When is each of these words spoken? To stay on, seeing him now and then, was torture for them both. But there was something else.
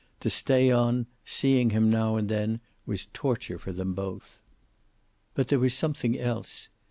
To 0.21 0.31
stay 0.31 0.71
on, 0.71 1.05
seeing 1.25 1.69
him 1.69 1.91
now 1.91 2.15
and 2.15 2.27
then, 2.27 2.59
was 2.87 3.05
torture 3.13 3.59
for 3.59 3.71
them 3.71 3.93
both. 3.93 4.39
But 5.35 5.49
there 5.49 5.59
was 5.59 5.75
something 5.75 6.17
else. 6.17 6.69